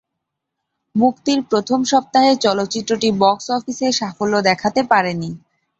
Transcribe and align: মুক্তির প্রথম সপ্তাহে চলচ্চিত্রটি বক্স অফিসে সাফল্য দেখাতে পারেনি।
মুক্তির 0.95 1.39
প্রথম 1.43 1.79
সপ্তাহে 1.83 2.31
চলচ্চিত্রটি 2.37 3.09
বক্স 3.19 3.45
অফিসে 3.51 3.87
সাফল্য 3.91 4.33
দেখাতে 4.49 4.81
পারেনি। 4.91 5.29